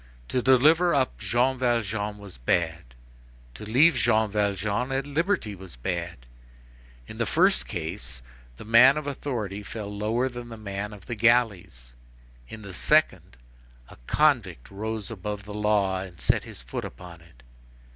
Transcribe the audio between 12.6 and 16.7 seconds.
the second, a convict rose above the law, and set his